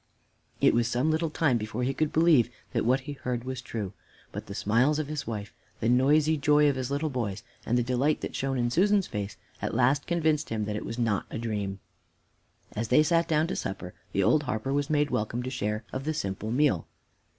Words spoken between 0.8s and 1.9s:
some little time before